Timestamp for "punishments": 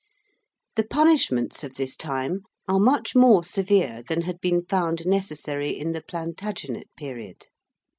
0.83-1.63